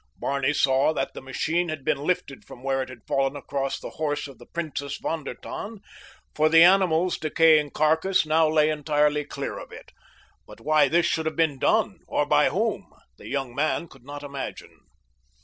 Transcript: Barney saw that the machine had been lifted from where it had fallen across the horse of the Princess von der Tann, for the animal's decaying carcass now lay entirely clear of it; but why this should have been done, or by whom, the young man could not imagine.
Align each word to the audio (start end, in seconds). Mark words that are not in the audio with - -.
Barney 0.17 0.51
saw 0.51 0.93
that 0.95 1.13
the 1.13 1.21
machine 1.21 1.69
had 1.69 1.85
been 1.85 1.99
lifted 1.99 2.43
from 2.43 2.63
where 2.63 2.81
it 2.81 2.89
had 2.89 3.05
fallen 3.07 3.35
across 3.35 3.79
the 3.79 3.91
horse 4.01 4.27
of 4.27 4.39
the 4.39 4.47
Princess 4.47 4.97
von 4.97 5.23
der 5.23 5.35
Tann, 5.35 5.79
for 6.33 6.49
the 6.49 6.63
animal's 6.63 7.19
decaying 7.19 7.69
carcass 7.69 8.25
now 8.25 8.49
lay 8.49 8.71
entirely 8.71 9.23
clear 9.23 9.59
of 9.59 9.71
it; 9.71 9.91
but 10.47 10.59
why 10.59 10.87
this 10.87 11.05
should 11.05 11.27
have 11.27 11.35
been 11.35 11.59
done, 11.59 11.99
or 12.07 12.25
by 12.25 12.49
whom, 12.49 12.91
the 13.19 13.27
young 13.27 13.53
man 13.53 13.87
could 13.87 14.03
not 14.03 14.23
imagine. 14.23 14.75